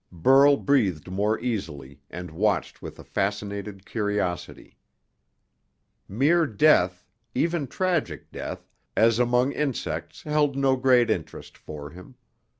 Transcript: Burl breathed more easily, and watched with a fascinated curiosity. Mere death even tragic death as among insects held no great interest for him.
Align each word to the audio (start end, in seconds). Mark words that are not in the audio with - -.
Burl 0.11 0.57
breathed 0.57 1.11
more 1.11 1.39
easily, 1.39 2.01
and 2.09 2.31
watched 2.31 2.81
with 2.81 2.97
a 2.97 3.03
fascinated 3.03 3.85
curiosity. 3.85 4.79
Mere 6.07 6.47
death 6.47 7.05
even 7.35 7.67
tragic 7.67 8.31
death 8.31 8.67
as 8.97 9.19
among 9.19 9.51
insects 9.51 10.23
held 10.23 10.55
no 10.57 10.75
great 10.75 11.11
interest 11.11 11.55
for 11.55 11.91
him. 11.91 12.15